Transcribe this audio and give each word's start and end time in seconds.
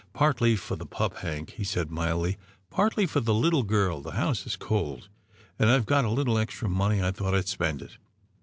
"Partly 0.13 0.55
for 0.55 0.75
the 0.75 0.87
pup, 0.87 1.17
Hank," 1.17 1.51
he 1.51 1.63
said 1.63 1.91
mildly," 1.91 2.39
partly 2.71 3.05
for 3.05 3.19
the 3.19 3.35
little 3.35 3.61
girl. 3.61 4.01
The 4.01 4.13
house 4.13 4.47
is 4.47 4.55
cold, 4.55 5.09
and 5.59 5.69
Pve 5.69 5.85
got 5.85 6.05
a 6.05 6.09
little 6.09 6.39
extra 6.39 6.67
money. 6.67 7.03
I 7.03 7.11
thought 7.11 7.35
I'd 7.35 7.47
spend 7.47 7.83
it." 7.83 7.97